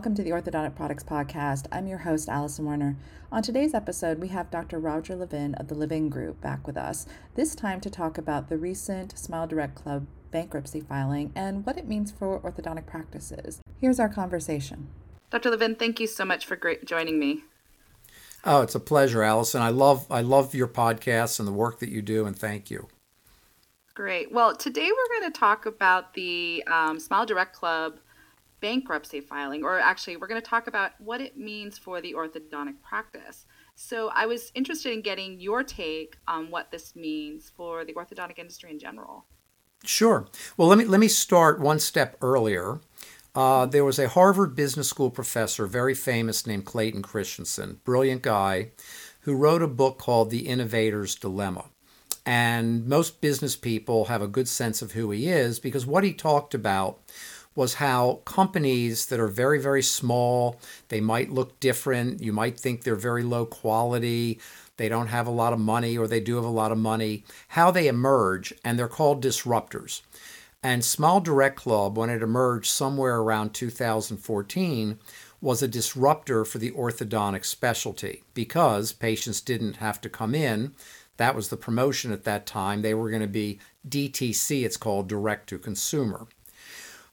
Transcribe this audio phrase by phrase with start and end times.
[0.00, 1.66] welcome to the Orthodontic Products Podcast.
[1.70, 2.96] I'm your host, Allison Werner.
[3.30, 4.78] On today's episode, we have Dr.
[4.78, 7.04] Roger Levin of the Levin Group back with us,
[7.34, 11.86] this time to talk about the recent Smile Direct Club bankruptcy filing and what it
[11.86, 13.60] means for orthodontic practices.
[13.78, 14.88] Here's our conversation.
[15.28, 15.50] Dr.
[15.50, 17.44] Levin, thank you so much for great joining me.
[18.42, 19.60] Oh, it's a pleasure, Allison.
[19.60, 22.88] I love I love your podcasts and the work that you do, and thank you.
[23.92, 24.32] Great.
[24.32, 27.98] Well, today we're going to talk about the um, Smile Direct Club
[28.60, 32.80] bankruptcy filing, or actually, we're going to talk about what it means for the orthodontic
[32.82, 33.46] practice.
[33.74, 38.38] So, I was interested in getting your take on what this means for the orthodontic
[38.38, 39.26] industry in general.
[39.84, 40.26] Sure.
[40.56, 42.80] Well, let me let me start one step earlier.
[43.34, 48.72] Uh, there was a Harvard Business School professor, very famous, named Clayton Christensen, brilliant guy,
[49.20, 51.66] who wrote a book called The Innovator's Dilemma.
[52.26, 56.12] And most business people have a good sense of who he is because what he
[56.12, 57.00] talked about
[57.54, 62.22] was how companies that are very, very small, they might look different.
[62.22, 64.38] You might think they're very low quality.
[64.76, 67.24] They don't have a lot of money, or they do have a lot of money.
[67.48, 70.02] How they emerge, and they're called disruptors.
[70.62, 74.98] And Smile Direct Club, when it emerged somewhere around 2014,
[75.40, 80.74] was a disruptor for the orthodontic specialty because patients didn't have to come in.
[81.16, 82.82] That was the promotion at that time.
[82.82, 86.26] They were going to be DTC, it's called direct to consumer.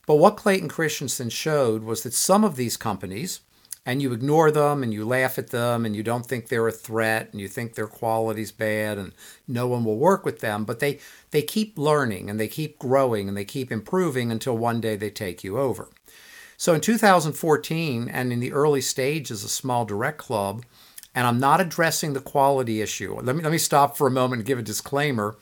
[0.07, 3.41] But what Clayton Christensen showed was that some of these companies,
[3.87, 6.73] and you ignore them and you laugh at them and you don't think they're a
[6.73, 9.13] threat and you think their quality's bad and
[9.47, 10.99] no one will work with them, but they,
[11.31, 15.09] they keep learning and they keep growing and they keep improving until one day they
[15.09, 15.89] take you over.
[16.57, 20.65] So in 2014 and in the early stages of Smile Direct Club,
[21.15, 23.17] and I'm not addressing the quality issue.
[23.21, 25.37] Let me let me stop for a moment and give a disclaimer.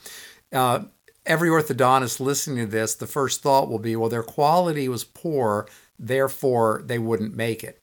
[0.54, 0.84] Uh,
[1.26, 5.68] every orthodontist listening to this, the first thought will be, well, their quality was poor,
[5.98, 7.82] therefore they wouldn't make it.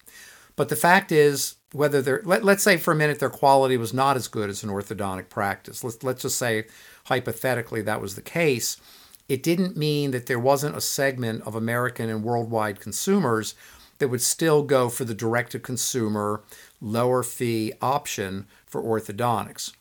[0.57, 3.95] But the fact is, whether they're, let, let's say for a minute their quality was
[3.95, 5.83] not as good as an orthodontic practice.
[5.83, 6.67] Let's, let's just say
[7.07, 8.77] hypothetically that was the case.
[9.29, 13.55] It didn't mean that there wasn't a segment of American and worldwide consumers
[13.99, 16.43] that would still go for the direct to consumer,
[16.81, 19.73] lower fee option for orthodontics.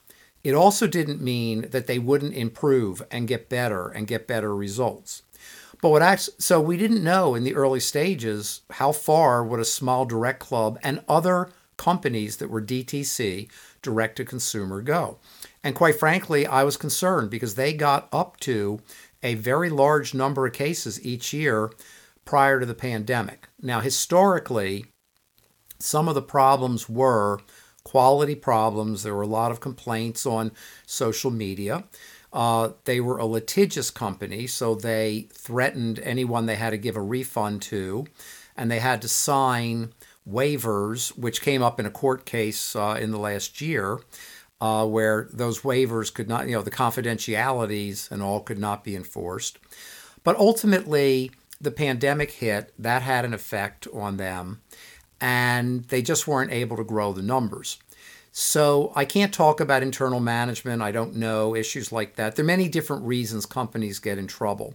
[0.44, 5.24] It also didn't mean that they wouldn't improve and get better and get better results.
[5.81, 9.66] But what actually, so we didn't know in the early stages how far would a
[9.66, 13.50] Smile Direct Club and other companies that were DTC,
[13.81, 15.18] direct to consumer, go.
[15.63, 18.79] And quite frankly, I was concerned because they got up to
[19.23, 21.72] a very large number of cases each year
[22.25, 23.47] prior to the pandemic.
[23.59, 24.85] Now, historically,
[25.79, 27.40] some of the problems were
[27.91, 29.03] quality problems.
[29.03, 30.53] There were a lot of complaints on
[30.85, 31.84] social media.
[32.31, 37.02] Uh, they were a litigious company, so they threatened anyone they had to give a
[37.02, 38.06] refund to,
[38.56, 39.91] and they had to sign
[40.25, 44.00] waivers, which came up in a court case uh, in the last year,
[44.62, 48.96] uh, where those waivers could not, you know, the confidentialities and all could not be
[48.96, 49.59] enforced.
[50.23, 54.62] But ultimately, the pandemic hit, that had an effect on them
[55.22, 57.78] and they just weren't able to grow the numbers.
[58.32, 60.82] So I can't talk about internal management.
[60.82, 62.36] I don't know issues like that.
[62.36, 64.74] There are many different reasons companies get in trouble.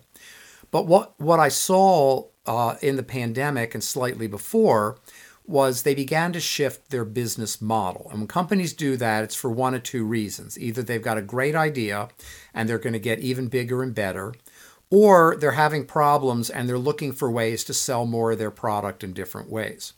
[0.70, 4.98] But what, what I saw uh, in the pandemic and slightly before
[5.46, 8.08] was they began to shift their business model.
[8.10, 10.58] And when companies do that, it's for one of two reasons.
[10.58, 12.08] Either they've got a great idea
[12.52, 14.34] and they're going to get even bigger and better,
[14.90, 19.02] or they're having problems and they're looking for ways to sell more of their product
[19.04, 19.92] in different ways.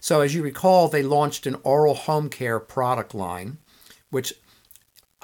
[0.00, 3.58] So, as you recall, they launched an oral home care product line,
[4.10, 4.32] which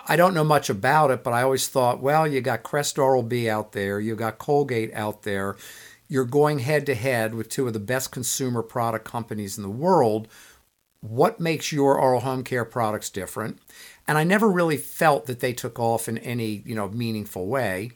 [0.07, 3.23] I don't know much about it, but I always thought, well, you got Crest Oral
[3.23, 5.57] B out there, you got Colgate out there,
[6.09, 9.71] you're going head to head with two of the best consumer product companies in the
[9.71, 10.29] world.
[11.01, 13.59] What makes your oral home care products different?
[14.07, 17.93] And I never really felt that they took off in any, you know, meaningful way.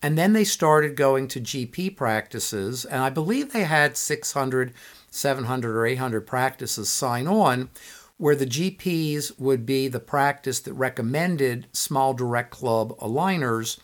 [0.00, 4.72] And then they started going to GP practices, and I believe they had 600
[5.12, 7.70] 700 or 800 practices sign on,
[8.16, 13.78] where the GPs would be the practice that recommended Smile Direct Club aligners,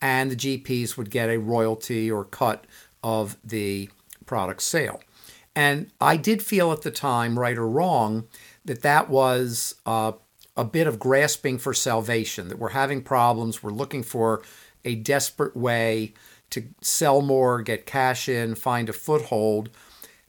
[0.00, 2.64] and the GPs would get a royalty or cut
[3.02, 3.90] of the
[4.26, 5.00] product sale.
[5.56, 8.28] And I did feel at the time, right or wrong,
[8.64, 10.12] that that was uh,
[10.56, 14.42] a bit of grasping for salvation, that we're having problems, we're looking for
[14.84, 16.14] a desperate way
[16.50, 19.70] to sell more, get cash in, find a foothold.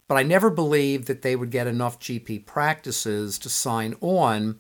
[0.10, 4.58] But I never believed that they would get enough GP practices to sign on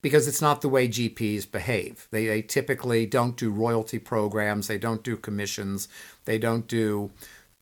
[0.00, 2.06] because it's not the way GPs behave.
[2.12, 5.88] They, they typically don't do royalty programs, they don't do commissions,
[6.24, 7.10] they don't do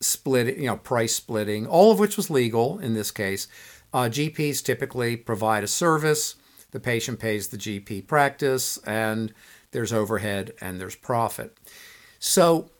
[0.02, 3.48] split, you know, price splitting, all of which was legal in this case.
[3.92, 6.36] Uh, GPs typically provide a service.
[6.72, 9.32] The patient pays the GP practice, and
[9.70, 11.56] there's overhead and there's profit.
[12.18, 12.70] So,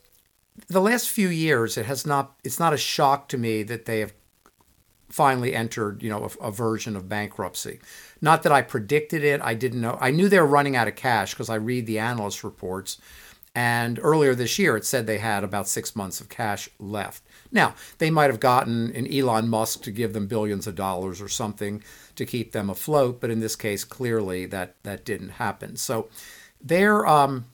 [0.68, 2.36] the last few years, it has not.
[2.44, 4.12] It's not a shock to me that they have
[5.10, 7.80] finally entered, you know, a, a, version of bankruptcy.
[8.20, 9.40] Not that I predicted it.
[9.42, 9.98] I didn't know.
[10.00, 12.98] I knew they were running out of cash because I read the analyst reports.
[13.54, 17.24] And earlier this year, it said they had about six months of cash left.
[17.50, 21.28] Now, they might have gotten an Elon Musk to give them billions of dollars or
[21.28, 21.82] something
[22.14, 25.74] to keep them afloat, but in this case, clearly that that didn't happen.
[25.76, 26.08] So,
[26.62, 27.46] they're, um,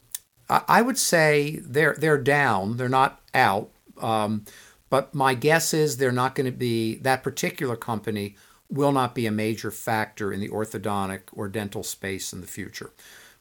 [0.48, 2.76] I would say they're they're down.
[2.76, 3.70] They're not out.
[4.00, 4.44] Um,
[4.88, 8.36] but my guess is they're not going to be that particular company
[8.68, 12.92] will not be a major factor in the orthodontic or dental space in the future.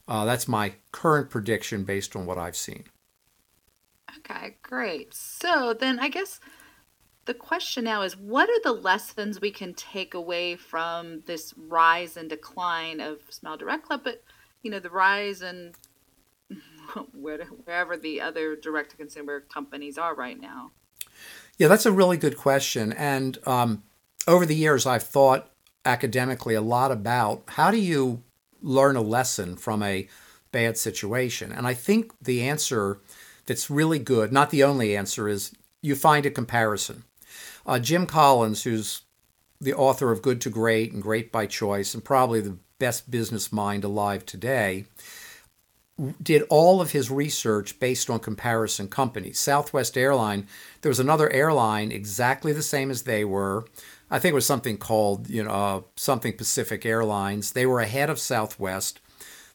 [0.08, 2.86] Uh, that's my current prediction based on what I've seen.
[4.20, 5.14] Okay, great.
[5.14, 6.40] So then I guess
[7.26, 12.18] the question now is what are the lessons we can take away from this rise
[12.18, 14.24] and decline of Smile Direct Club, but
[14.62, 15.76] you know, the rise and
[17.14, 20.72] wherever the other direct to consumer companies are right now?
[21.58, 22.92] Yeah, that's a really good question.
[22.94, 23.84] And um,
[24.28, 25.50] over the years, I've thought
[25.86, 28.24] academically a lot about how do you
[28.62, 30.08] learn a lesson from a
[30.52, 31.52] bad situation?
[31.52, 33.00] And I think the answer
[33.46, 37.04] that's really good, not the only answer, is you find a comparison.
[37.66, 39.02] Uh, Jim Collins, who's
[39.62, 43.52] the author of Good to Great and Great by Choice, and probably the best business
[43.52, 44.86] mind alive today,
[46.22, 49.40] did all of his research based on comparison companies.
[49.40, 50.48] Southwest Airline,
[50.82, 53.66] there was another airline exactly the same as they were.
[54.12, 57.54] I think it was something called, you know, uh, something Pacific Airlines.
[57.54, 59.00] They were ahead of Southwest.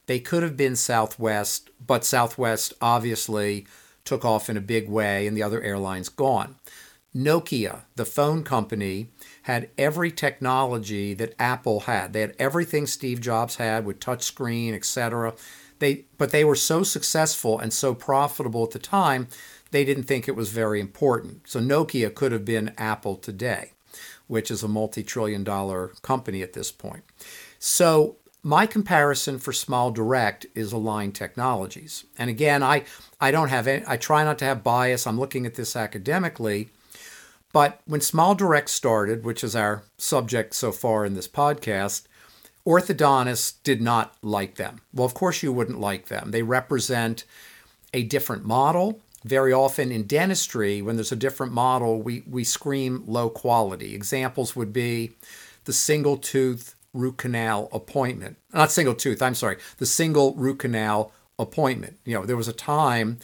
[0.07, 3.67] They could have been Southwest, but Southwest obviously
[4.05, 6.57] took off in a big way and the other airlines gone.
[7.15, 9.09] Nokia, the phone company,
[9.43, 12.13] had every technology that Apple had.
[12.13, 15.35] They had everything Steve Jobs had with touchscreen, etc.
[15.81, 19.29] They, but they were so successful and so profitable at the time,
[19.73, 21.49] they didn't think it was very important.
[21.49, 23.73] So Nokia could have been Apple today,
[24.29, 27.03] which is a multi-trillion dollar company at this point.
[27.59, 32.05] So my comparison for Smile Direct is Align Technologies.
[32.17, 32.85] And again, I,
[33.21, 35.07] I don't have any, I try not to have bias.
[35.07, 36.71] I'm looking at this academically.
[37.53, 42.07] But when Smile Direct started, which is our subject so far in this podcast,
[42.67, 44.81] Orthodontists did not like them.
[44.93, 46.31] Well, of course, you wouldn't like them.
[46.31, 47.25] They represent
[47.95, 49.01] a different model.
[49.25, 53.95] Very often in dentistry, when there's a different model, we, we scream low quality.
[53.95, 55.13] Examples would be
[55.65, 58.37] the single tooth root canal appointment.
[58.53, 61.99] Not single tooth, I'm sorry, the single root canal appointment.
[62.05, 63.19] You know, there was a time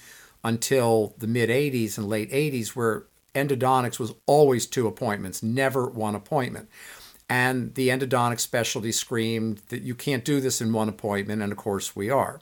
[0.44, 3.04] until the mid 80s and late 80s where
[3.34, 6.68] endodontics was always two appointments, never one appointment.
[7.28, 11.58] And the endodontic specialty screamed that you can't do this in one appointment, and of
[11.58, 12.40] course we are.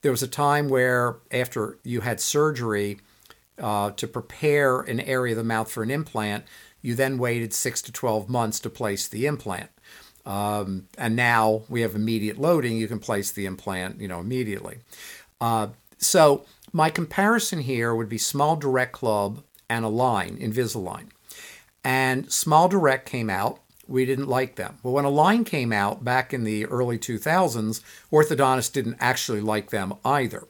[0.00, 3.00] There was a time where, after you had surgery
[3.58, 6.44] uh, to prepare an area of the mouth for an implant,
[6.80, 9.70] you then waited six to 12 months to place the implant.
[10.24, 14.78] Um, and now we have immediate loading, you can place the implant you know, immediately.
[15.40, 21.08] Uh, so, my comparison here would be Smile Direct Club and Align, Invisalign.
[21.84, 23.60] And Smile Direct came out
[23.92, 24.78] we didn't like them.
[24.82, 29.94] But when Align came out back in the early 2000s, orthodontists didn't actually like them
[30.04, 30.48] either.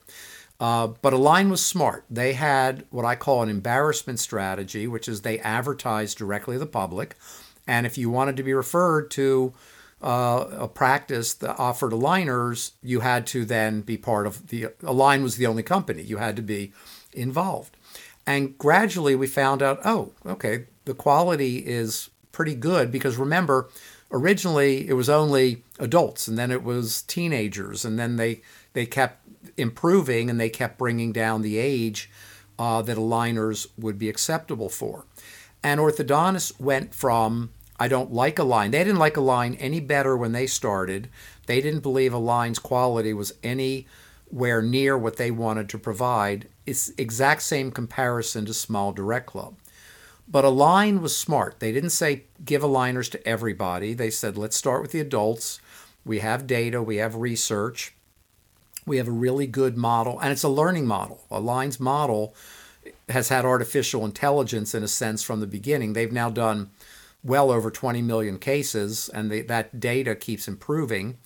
[0.61, 2.05] Uh, but Align was smart.
[2.09, 6.67] They had what I call an embarrassment strategy, which is they advertised directly to the
[6.67, 7.17] public.
[7.67, 9.53] And if you wanted to be referred to
[10.01, 15.25] uh, a practice that offered aligners, you had to then be part of the Align
[15.25, 16.03] was the only company.
[16.03, 16.73] You had to be
[17.13, 17.77] involved.
[18.25, 23.69] And gradually we found out, oh, okay, the quality is pretty good because remember,
[24.11, 28.41] originally it was only adults and then it was teenagers and then they
[28.73, 32.11] they kept improving and they kept bringing down the age
[32.59, 35.05] uh, that aligners would be acceptable for.
[35.63, 38.71] And orthodontists went from I don't like Align.
[38.71, 41.09] They didn't like Align any better when they started.
[41.47, 46.47] They didn't believe Align's quality was anywhere near what they wanted to provide.
[46.65, 49.57] It's exact same comparison to Smile Direct Club.
[50.33, 51.61] But Align was smart.
[51.61, 53.93] They didn't say give aligners to everybody.
[53.93, 55.61] They said let's start with the adults.
[56.05, 57.95] We have data, we have research,
[58.87, 61.23] we have a really good model, and it's a learning model.
[61.31, 62.35] Align's model
[63.09, 65.93] has had artificial intelligence in a sense from the beginning.
[65.93, 66.71] They've now done
[67.23, 71.19] well over 20 million cases, and they, that data keeps improving.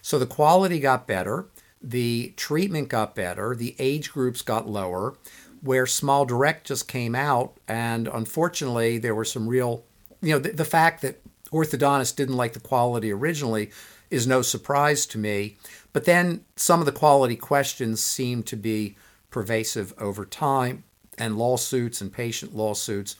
[0.00, 1.46] So the quality got better,
[1.82, 5.14] the treatment got better, the age groups got lower,
[5.62, 9.84] where Smile Direct just came out, and unfortunately, there were some real,
[10.20, 13.70] you know, the, the fact that orthodontists didn't like the quality originally
[14.10, 15.56] is no surprise to me.
[15.92, 18.96] But then some of the quality questions seem to be
[19.30, 20.84] pervasive over time,
[21.18, 23.16] and lawsuits and patient lawsuits.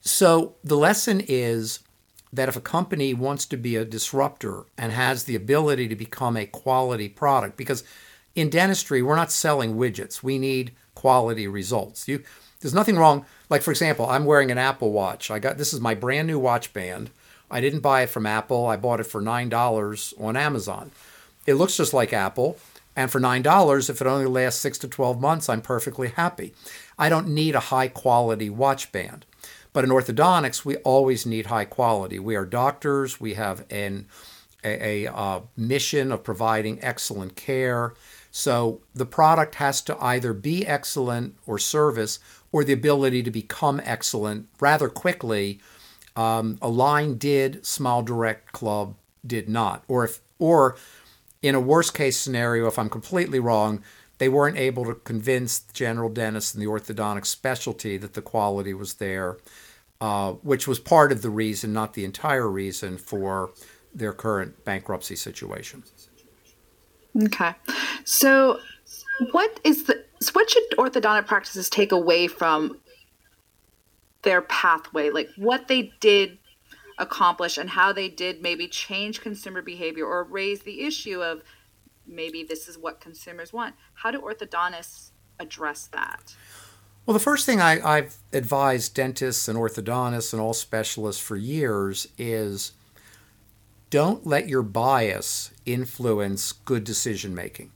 [0.00, 1.80] So the lesson is
[2.32, 6.36] that if a company wants to be a disruptor and has the ability to become
[6.36, 7.84] a quality product, because
[8.34, 10.72] in dentistry, we're not selling widgets, we need
[11.04, 12.08] quality results.
[12.08, 12.22] You,
[12.60, 13.26] there's nothing wrong.
[13.50, 15.30] Like, for example, I'm wearing an Apple Watch.
[15.30, 17.10] I got this is my brand new watch band.
[17.50, 18.66] I didn't buy it from Apple.
[18.66, 20.92] I bought it for $9 on Amazon.
[21.44, 22.56] It looks just like Apple.
[22.96, 26.54] And for $9, if it only lasts six to 12 months, I'm perfectly happy.
[26.98, 29.26] I don't need a high quality watch band.
[29.74, 32.18] But in orthodontics, we always need high quality.
[32.18, 34.06] We are doctors, we have an,
[34.64, 37.92] a, a uh, mission of providing excellent care.
[38.36, 42.18] So the product has to either be excellent or service
[42.50, 45.60] or the ability to become excellent rather quickly.
[46.16, 49.84] Um, Align did, Smile Direct Club did not.
[49.86, 50.76] Or if or
[51.42, 53.84] in a worst case scenario, if I'm completely wrong,
[54.18, 58.74] they weren't able to convince the general dentist and the orthodontic specialty that the quality
[58.74, 59.38] was there,
[60.00, 63.52] uh, which was part of the reason, not the entire reason, for
[63.94, 65.84] their current bankruptcy situation.
[67.22, 67.54] Okay.
[68.04, 68.58] So,
[69.30, 72.80] what is the what should orthodontic practices take away from
[74.22, 75.10] their pathway?
[75.10, 76.38] Like what they did
[76.98, 81.42] accomplish and how they did maybe change consumer behavior or raise the issue of
[82.06, 83.74] maybe this is what consumers want.
[83.94, 86.34] How do orthodontists address that?
[87.06, 92.08] Well, the first thing I, have advised dentists and orthodontists and all specialists for years
[92.16, 92.72] is
[93.90, 97.70] don't let your bias influence good decision making.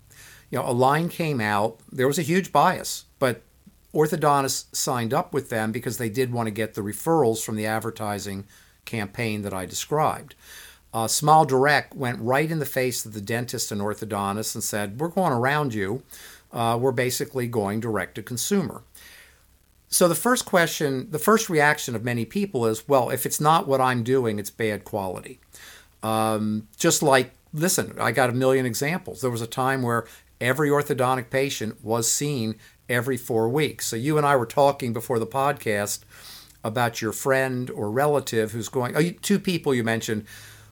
[0.50, 3.42] You know, Align came out, there was a huge bias, but
[3.94, 7.66] orthodontists signed up with them because they did want to get the referrals from the
[7.66, 8.46] advertising
[8.84, 10.34] campaign that I described.
[10.92, 14.98] Uh, Smile Direct went right in the face of the dentist and orthodontist and said,
[14.98, 16.02] We're going around you.
[16.50, 18.82] Uh, we're basically going direct to consumer.
[19.90, 23.68] So the first question, the first reaction of many people is, Well, if it's not
[23.68, 25.40] what I'm doing, it's bad quality.
[26.02, 29.20] Um, just like, listen, I got a million examples.
[29.20, 30.06] There was a time where
[30.40, 32.56] every orthodontic patient was seen
[32.88, 33.86] every four weeks.
[33.86, 36.00] So you and I were talking before the podcast
[36.64, 38.96] about your friend or relative who's going.
[38.96, 40.26] Oh, two people you mentioned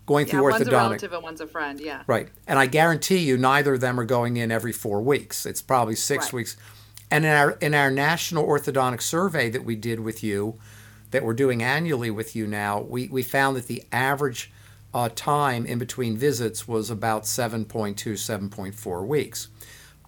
[0.07, 0.59] going yeah, through one's orthodontic.
[0.59, 1.81] One's a relative and one's a friend.
[1.81, 2.03] Yeah.
[2.07, 5.47] Right, and I guarantee you, neither of them are going in every four weeks.
[5.47, 6.35] It's probably six right.
[6.35, 6.57] weeks.
[7.11, 10.59] And in our in our national orthodontic survey that we did with you,
[11.11, 14.53] that we're doing annually with you now, we we found that the average
[14.97, 19.49] uh, time in between visits was about 7.2, 7.4 weeks.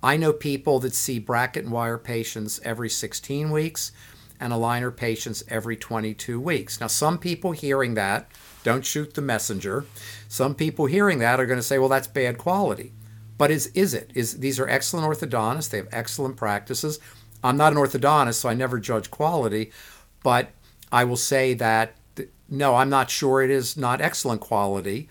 [0.03, 3.93] I know people that see bracket and wire patients every 16 weeks
[4.41, 6.81] and aligner patients every 22 weeks.
[6.81, 8.31] Now, some people hearing that
[8.65, 9.85] don't shoot the messenger.
[10.27, 12.95] Some people hearing that are going to say, well, that's bad quality.
[13.37, 14.11] But is, is it?
[14.15, 15.69] Is, these are excellent orthodontists.
[15.69, 16.99] They have excellent practices.
[17.45, 19.71] I'm not an orthodontist, so I never judge quality.
[20.23, 20.51] But
[20.91, 21.95] I will say that,
[22.49, 25.09] no, I'm not sure it is not excellent quality.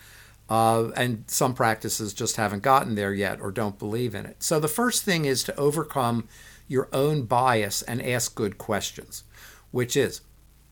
[0.50, 4.42] Uh, and some practices just haven't gotten there yet or don't believe in it.
[4.42, 6.28] So the first thing is to overcome
[6.70, 9.24] your own bias and ask good questions,
[9.72, 10.22] which is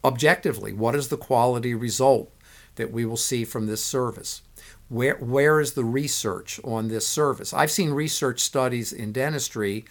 [0.04, 2.32] objectively, what is the quality result
[2.76, 4.42] that we will see from this service?
[4.88, 7.54] Where, where is the research on this service?
[7.54, 9.86] I've seen research studies in dentistry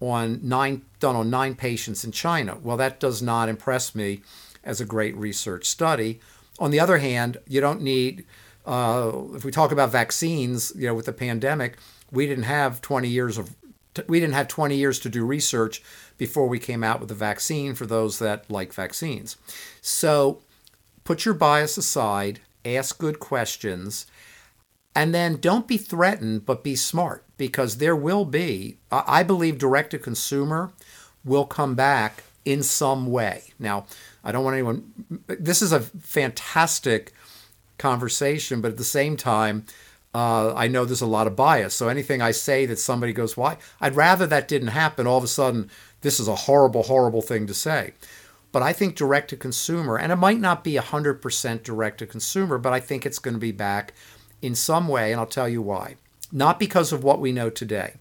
[0.00, 2.56] on nine done on nine patients in China.
[2.62, 4.22] Well, that does not impress me
[4.64, 6.20] as a great research study.
[6.58, 8.24] On the other hand, you don't need
[8.68, 11.78] uh, if we talk about vaccines, you know, with the pandemic,
[12.12, 13.56] we didn't have 20 years of
[14.06, 15.82] we didn't have 20 years to do research
[16.18, 19.36] before we came out with a vaccine for those that like vaccines.
[19.80, 20.40] So
[21.02, 24.06] put your bias aside, ask good questions,
[24.94, 29.90] and then don't be threatened, but be smart because there will be, I believe, direct
[29.92, 30.72] to consumer
[31.24, 33.52] will come back in some way.
[33.58, 33.86] Now,
[34.24, 34.92] I don't want anyone,
[35.26, 37.12] this is a fantastic
[37.78, 39.64] conversation, but at the same time,
[40.14, 41.74] uh, I know there's a lot of bias.
[41.74, 43.58] So anything I say that somebody goes, why?
[43.80, 45.06] I'd rather that didn't happen.
[45.06, 45.70] All of a sudden,
[46.00, 47.92] this is a horrible, horrible thing to say.
[48.50, 52.58] But I think direct to consumer, and it might not be 100% direct to consumer,
[52.58, 53.92] but I think it's going to be back
[54.40, 55.96] in some way, and I'll tell you why.
[56.32, 57.94] Not because of what we know today.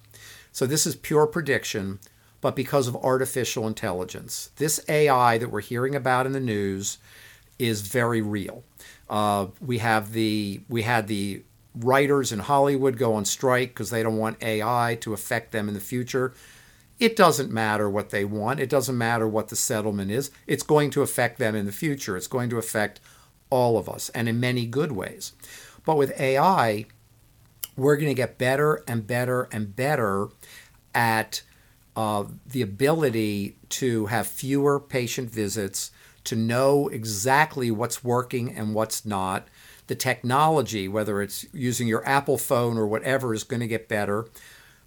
[0.51, 1.99] So this is pure prediction,
[2.41, 4.51] but because of artificial intelligence.
[4.57, 6.97] This AI that we're hearing about in the news
[7.59, 8.63] is very real.
[9.09, 11.43] Uh, we have the we had the
[11.75, 15.73] writers in Hollywood go on strike because they don't want AI to affect them in
[15.73, 16.33] the future.
[16.99, 18.59] it doesn't matter what they want.
[18.59, 20.31] It doesn't matter what the settlement is.
[20.47, 22.17] It's going to affect them in the future.
[22.17, 22.99] It's going to affect
[23.51, 25.33] all of us and in many good ways.
[25.85, 26.85] But with AI,
[27.75, 30.29] we're going to get better and better and better
[30.95, 31.43] at
[31.97, 35.89] uh, the ability to have fewer patient visits,
[36.25, 39.47] to know exactly what's working and what's not.
[39.87, 44.27] The technology, whether it's using your Apple phone or whatever, is going to get better.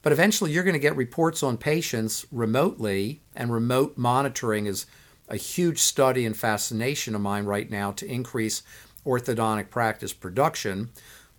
[0.02, 4.87] But eventually, you're going to get reports on patients remotely, and remote monitoring is
[5.29, 8.62] a huge study and fascination of mine right now to increase
[9.05, 10.90] orthodontic practice production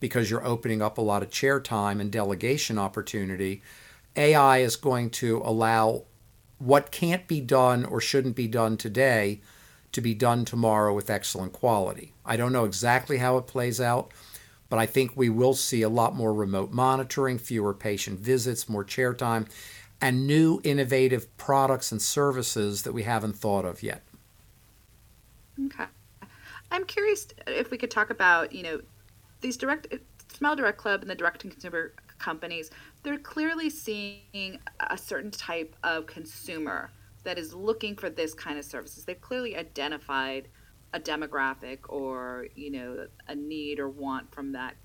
[0.02, 3.62] because you're opening up a lot of chair time and delegation opportunity.
[4.16, 6.04] AI is going to allow
[6.60, 9.42] what can't be done or shouldn't be done today
[9.92, 12.14] to be done tomorrow with excellent quality.
[12.26, 14.12] I don't know exactly how it plays out,
[14.70, 18.84] but I think we will see a lot more remote monitoring, fewer patient visits, more
[18.84, 19.48] chair time,
[20.00, 24.02] and new innovative products and services that we haven't thought of yet.
[25.66, 25.86] Okay.
[26.72, 28.82] I'm curious if we could talk about, you know,
[29.42, 29.94] these direct
[30.34, 31.92] Smile Direct Club and the direct to consumer
[32.22, 32.70] companies,
[33.04, 36.92] they're clearly seeing a certain type of consumer
[37.24, 39.04] that is looking for this kind of services.
[39.04, 40.48] They've clearly identified
[40.94, 44.76] a demographic or, you know, a need or want from that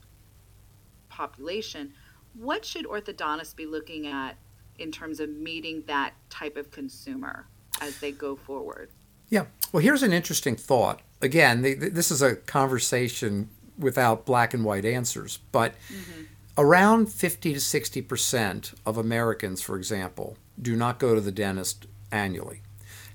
[1.09, 1.93] population.
[2.35, 4.37] What should orthodontists be looking at
[4.79, 7.47] in terms of meeting that type of consumer
[7.81, 8.91] as they go forward?
[9.29, 9.47] Yeah.
[9.73, 11.01] Well, here's an interesting thought.
[11.23, 16.25] Again, the, this is a conversation without black and white answers, but mm-hmm.
[16.59, 21.87] Around 50 to 60 percent of Americans, for example, do not go to the dentist
[22.11, 22.63] annually,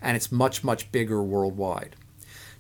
[0.02, 1.96] and it's much much bigger worldwide.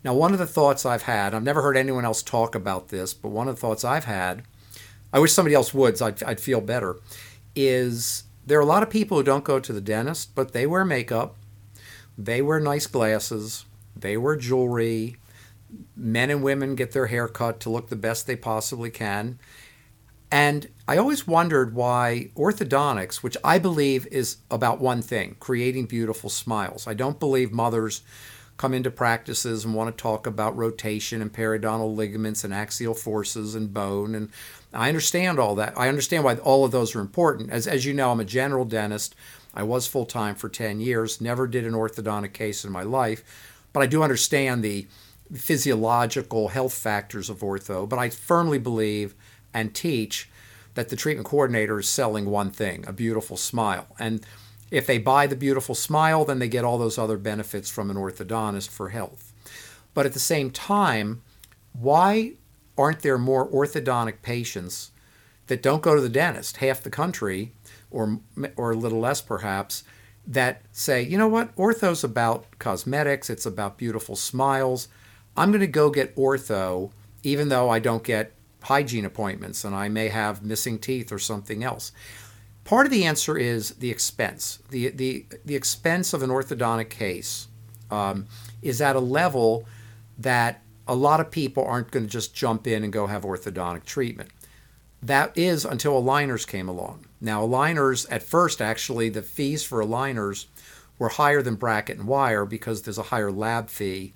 [0.03, 3.13] Now, one of the thoughts I've had, I've never heard anyone else talk about this,
[3.13, 4.43] but one of the thoughts I've had,
[5.13, 6.97] I wish somebody else would, so I'd, I'd feel better,
[7.55, 10.65] is there are a lot of people who don't go to the dentist, but they
[10.65, 11.35] wear makeup,
[12.17, 13.65] they wear nice glasses,
[13.95, 15.17] they wear jewelry,
[15.95, 19.37] men and women get their hair cut to look the best they possibly can.
[20.31, 26.29] And I always wondered why orthodontics, which I believe is about one thing creating beautiful
[26.29, 26.87] smiles.
[26.87, 28.01] I don't believe mothers
[28.55, 33.55] come into practices and want to talk about rotation and periodontal ligaments and axial forces
[33.55, 34.13] and bone.
[34.15, 34.29] And
[34.73, 35.73] I understand all that.
[35.75, 37.49] I understand why all of those are important.
[37.49, 39.15] As, as you know, I'm a general dentist.
[39.53, 43.23] I was full time for 10 years, never did an orthodontic case in my life,
[43.73, 44.87] but I do understand the
[45.33, 49.15] physiological health factors of ortho, but I firmly believe
[49.53, 50.29] and teach
[50.73, 53.87] that the treatment coordinator is selling one thing a beautiful smile.
[53.99, 54.25] And
[54.69, 57.97] if they buy the beautiful smile, then they get all those other benefits from an
[57.97, 59.33] orthodontist for health.
[59.93, 61.21] But at the same time,
[61.73, 62.33] why
[62.77, 64.91] aren't there more orthodontic patients
[65.47, 66.57] that don't go to the dentist?
[66.57, 67.51] Half the country,
[67.89, 68.19] or,
[68.55, 69.83] or a little less perhaps,
[70.25, 74.87] that say, you know what, ortho's about cosmetics, it's about beautiful smiles.
[75.35, 76.91] I'm going to go get ortho,
[77.23, 81.63] even though I don't get hygiene appointments and I may have missing teeth or something
[81.63, 81.91] else.
[82.63, 84.59] Part of the answer is the expense.
[84.69, 87.47] The, the, the expense of an orthodontic case
[87.89, 88.27] um,
[88.61, 89.65] is at a level
[90.17, 93.85] that a lot of people aren't going to just jump in and go have orthodontic
[93.85, 94.29] treatment.
[95.01, 97.05] That is until aligners came along.
[97.19, 100.45] Now, aligners, at first, actually, the fees for aligners
[100.99, 104.13] were higher than bracket and wire because there's a higher lab fee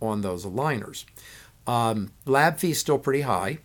[0.00, 1.04] on those aligners.
[1.66, 3.58] Um, lab fee is still pretty high.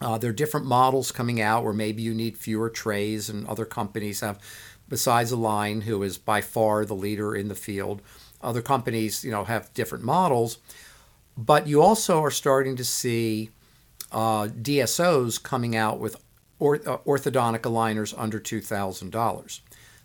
[0.00, 3.64] Uh, there are different models coming out where maybe you need fewer trays, and other
[3.64, 4.38] companies have,
[4.88, 8.02] besides Align, who is by far the leader in the field.
[8.42, 10.58] Other companies, you know, have different models,
[11.36, 13.50] but you also are starting to see
[14.12, 16.16] uh, DSOs coming out with
[16.58, 19.62] orth- uh, orthodontic aligners under two thousand dollars.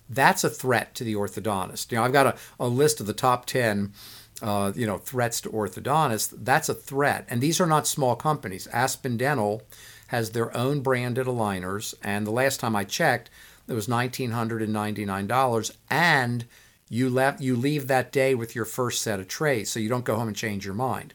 [0.10, 1.92] That's a threat to the orthodontist.
[1.92, 3.94] You know, I've got a, a list of the top ten
[4.42, 7.26] uh, you know, threats to orthodontists, that's a threat.
[7.30, 8.68] And these are not small companies.
[8.68, 9.62] Aspen Dental
[10.08, 13.30] has their own branded aligners, and the last time I checked,
[13.68, 16.46] it was $1,999, and
[16.90, 20.04] you left you leave that day with your first set of trays, so you don't
[20.04, 21.14] go home and change your mind.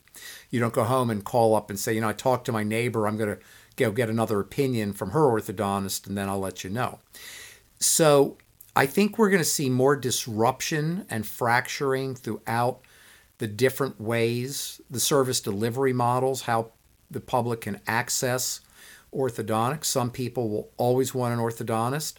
[0.51, 2.63] You don't go home and call up and say, you know, I talked to my
[2.63, 3.43] neighbor, I'm going to
[3.77, 7.01] go get another opinion from her orthodontist, and then I'll let you know.
[7.79, 8.39] So
[8.75, 12.81] I think we're going to see more disruption and fracturing throughout
[13.39, 16.73] the different ways, the service delivery models, how
[17.11, 18.61] the public can access
[19.15, 19.87] orthodontics.
[19.87, 22.15] Some people will always want an orthodontist.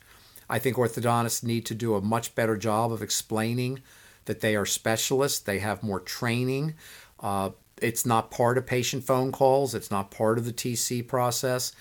[0.50, 3.82] I think orthodontists need to do a much better job of explaining
[4.26, 6.76] that they are specialists, they have more training.
[7.20, 7.52] Uh,
[7.82, 11.74] it's not part of patient phone calls, it's not part of the TC process.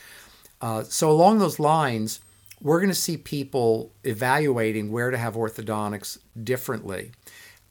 [0.60, 2.20] Uh, so, along those lines,
[2.60, 7.12] we're going to see people evaluating where to have orthodontics differently.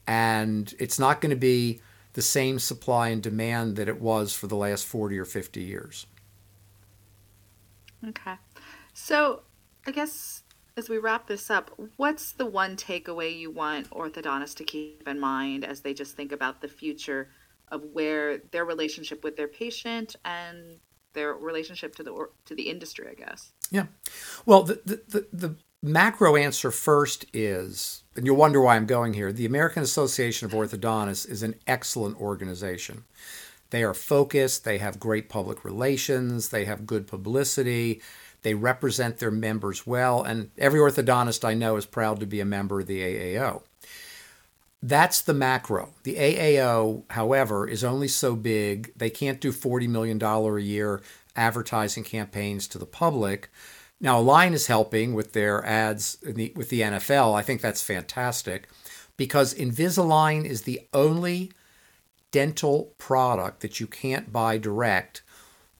[0.08, 1.82] And it's not going to be
[2.14, 6.06] the same supply and demand that it was for the last 40 or 50 years.
[8.08, 8.36] Okay.
[8.94, 9.42] So,
[9.86, 10.44] I guess
[10.78, 15.20] as we wrap this up, what's the one takeaway you want orthodontists to keep in
[15.20, 17.30] mind as they just think about the future
[17.70, 20.78] of where their relationship with their patient and
[21.14, 23.54] their relationship to the to the industry, I guess?
[23.72, 23.86] Yeah.
[24.46, 29.14] Well, the the, the, the macro answer first is, and you'll wonder why I'm going
[29.14, 29.32] here.
[29.32, 33.04] The American Association of Orthodontists is an excellent organization.
[33.70, 38.02] They are focused, they have great public relations, they have good publicity,
[38.44, 42.46] they represent their members well, and every orthodontist I know is proud to be a
[42.46, 43.64] member of the AAO.
[44.84, 45.94] That's the macro.
[46.04, 51.02] The AAO, however, is only so big, they can't do $40 million a year
[51.36, 53.50] advertising campaigns to the public.
[54.02, 57.34] Now, Align is helping with their ads the, with the NFL.
[57.34, 58.68] I think that's fantastic
[59.18, 61.52] because Invisalign is the only
[62.32, 65.22] dental product that you can't buy direct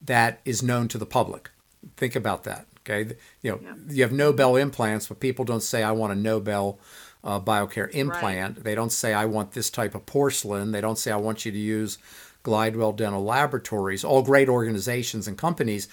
[0.02, 1.50] that is known to the public.
[1.98, 2.68] Think about that.
[2.88, 3.74] Okay, you know, yeah.
[3.90, 6.80] you have Nobel implants, but people don't say I want a Nobel
[7.24, 8.58] uh, BioCare implant.
[8.58, 8.64] Right.
[8.64, 10.72] They don't say I want this type of porcelain.
[10.72, 11.98] They don't say I want you to use
[12.44, 14.04] Glidewell Dental Laboratories.
[14.04, 15.88] All great organizations and companies,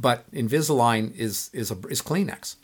[0.00, 2.56] but Invisalign is is a, is Kleenex.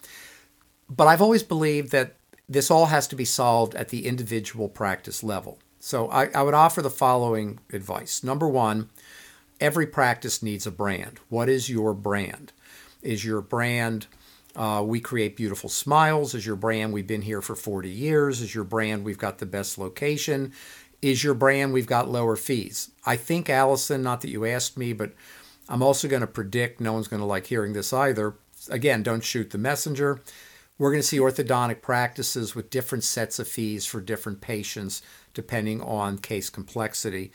[0.89, 2.15] But I've always believed that
[2.49, 5.59] this all has to be solved at the individual practice level.
[5.81, 8.23] So I, I would offer the following advice.
[8.23, 8.89] Number one,
[9.61, 11.19] every practice needs a brand.
[11.29, 12.53] What is your brand?
[13.03, 14.07] Is your brand
[14.55, 16.35] uh, we create beautiful smiles?
[16.35, 18.41] Is your brand we've been here for 40 years?
[18.41, 20.53] Is your brand we've got the best location?
[21.03, 22.91] Is your brand we've got lower fees?
[23.05, 25.13] I think, Allison, not that you asked me, but
[25.69, 28.35] I'm also going to predict no one's going to like hearing this either.
[28.71, 30.21] Again, don't shoot the messenger.
[30.79, 35.03] We're going to see orthodontic practices with different sets of fees for different patients
[35.35, 37.33] depending on case complexity.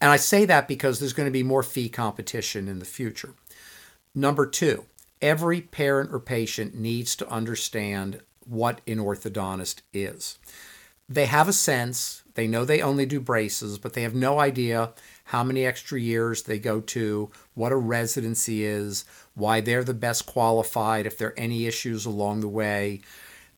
[0.00, 3.34] And I say that because there's going to be more fee competition in the future.
[4.14, 4.84] Number two,
[5.22, 10.38] every parent or patient needs to understand what an orthodontist is.
[11.08, 14.92] They have a sense, they know they only do braces, but they have no idea
[15.26, 20.24] how many extra years they go to, what a residency is, why they're the best
[20.24, 23.00] qualified, if there are any issues along the way.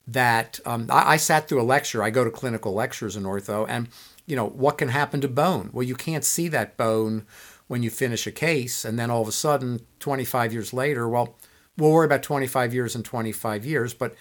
[0.07, 3.67] That um, I, I sat through a lecture, I go to clinical lectures in ortho,
[3.69, 3.89] and
[4.25, 5.69] you know, what can happen to bone?
[5.73, 7.27] Well, you can't see that bone
[7.67, 11.37] when you finish a case, and then all of a sudden, 25 years later, well,
[11.77, 14.15] we'll worry about 25 years and 25 years, but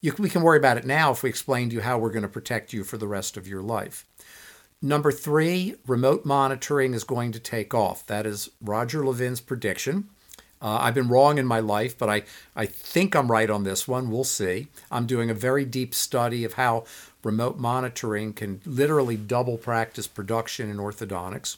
[0.00, 2.22] you, we can worry about it now if we explain to you how we're going
[2.22, 4.04] to protect you for the rest of your life.
[4.80, 8.06] Number three, remote monitoring is going to take off.
[8.06, 10.08] That is Roger Levin's prediction.
[10.62, 12.22] Uh, I've been wrong in my life, but I,
[12.54, 14.10] I think I'm right on this one.
[14.10, 14.68] We'll see.
[14.90, 16.84] I'm doing a very deep study of how
[17.24, 21.56] remote monitoring can literally double practice production in orthodontics.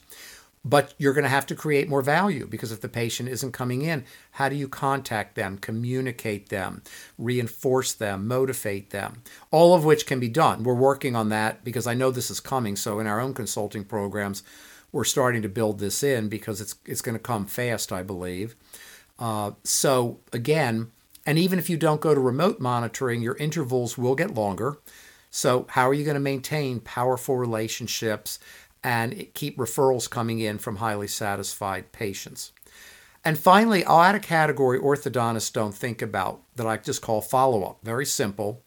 [0.62, 3.80] But you're going to have to create more value because if the patient isn't coming
[3.80, 6.82] in, how do you contact them, communicate them,
[7.16, 9.22] reinforce them, motivate them?
[9.50, 10.62] All of which can be done.
[10.62, 12.76] We're working on that because I know this is coming.
[12.76, 14.42] So in our own consulting programs,
[14.92, 18.54] we're starting to build this in because it's it's going to come fast, I believe.
[19.18, 20.90] Uh, so again,
[21.24, 24.78] and even if you don't go to remote monitoring, your intervals will get longer.
[25.30, 28.40] So how are you going to maintain powerful relationships
[28.82, 32.52] and keep referrals coming in from highly satisfied patients.
[33.24, 37.64] And finally, I'll add a category orthodontists don't think about that I just call follow
[37.64, 37.78] up.
[37.82, 38.62] Very simple.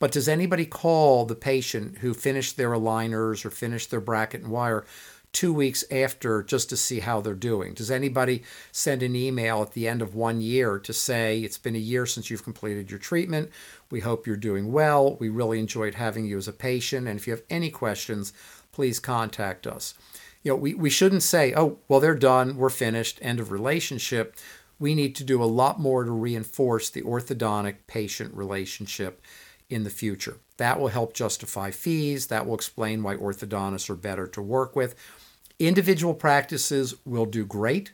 [0.00, 4.50] But does anybody call the patient who finished their aligners or finished their bracket and
[4.50, 4.84] wire
[5.30, 7.74] two weeks after just to see how they're doing?
[7.74, 11.76] Does anybody send an email at the end of one year to say, it's been
[11.76, 13.50] a year since you've completed your treatment?
[13.90, 15.16] We hope you're doing well.
[15.16, 17.06] We really enjoyed having you as a patient.
[17.06, 18.32] And if you have any questions,
[18.74, 19.94] please contact us.
[20.42, 24.36] You know, we, we shouldn't say, oh, well, they're done, we're finished, end of relationship.
[24.78, 29.22] We need to do a lot more to reinforce the orthodontic patient relationship
[29.70, 30.38] in the future.
[30.56, 32.26] That will help justify fees.
[32.26, 34.94] That will explain why orthodontists are better to work with.
[35.58, 37.92] Individual practices will do great,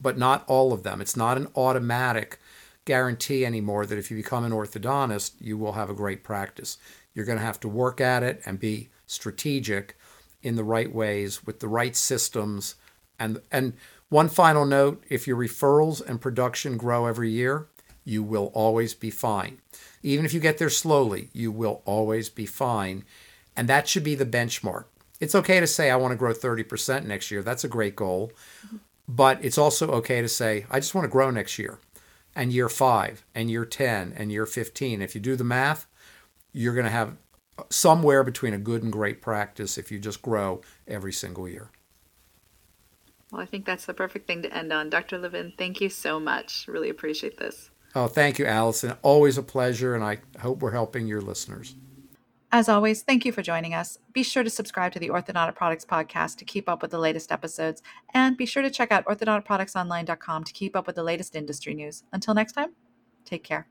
[0.00, 1.00] but not all of them.
[1.00, 2.38] It's not an automatic
[2.84, 6.78] guarantee anymore that if you become an orthodontist, you will have a great practice.
[7.14, 9.96] You're going to have to work at it and be strategic
[10.42, 12.74] in the right ways with the right systems.
[13.18, 13.74] And, and
[14.08, 17.66] one final note if your referrals and production grow every year,
[18.04, 19.58] you will always be fine.
[20.02, 23.04] Even if you get there slowly, you will always be fine.
[23.56, 24.84] And that should be the benchmark.
[25.20, 27.42] It's okay to say, I want to grow 30% next year.
[27.42, 28.32] That's a great goal.
[29.08, 31.78] But it's also okay to say, I just want to grow next year.
[32.34, 35.02] and year five and year 10 and year 15.
[35.02, 35.86] If you do the math,
[36.52, 37.16] you're going to have
[37.70, 41.70] somewhere between a good and great practice if you just grow every single year.
[43.30, 44.90] Well, I think that's the perfect thing to end on.
[44.90, 45.18] Dr.
[45.18, 46.66] Levin, thank you so much.
[46.66, 47.70] Really appreciate this.
[47.94, 48.94] Oh, thank you, Allison.
[49.02, 51.74] Always a pleasure, and I hope we're helping your listeners.
[52.50, 53.98] As always, thank you for joining us.
[54.14, 57.30] Be sure to subscribe to the Orthodontic Products Podcast to keep up with the latest
[57.30, 57.82] episodes,
[58.14, 62.04] and be sure to check out orthodonticproductsonline.com to keep up with the latest industry news.
[62.12, 62.72] Until next time,
[63.26, 63.68] take care.